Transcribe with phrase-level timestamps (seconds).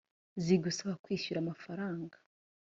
[0.43, 2.17] zigusaba kwishyura amafaranga